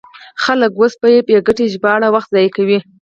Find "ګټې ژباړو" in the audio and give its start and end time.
1.47-2.07